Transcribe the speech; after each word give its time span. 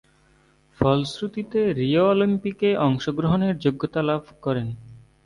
ফলশ্রুতিতে 0.79 1.59
রিও 1.79 2.03
অলিম্পিকে 2.07 2.69
অংশগ্রহণের 2.87 3.53
যোগ্যতা 3.57 4.01
লাভ 4.09 4.23
করেন। 4.41 4.67